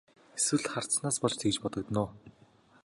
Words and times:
Эсвэл 0.37 0.65
хардсанаас 0.71 1.17
болж 1.21 1.35
тэгж 1.39 1.57
бодогдоно 1.61 2.01
уу? 2.05 2.11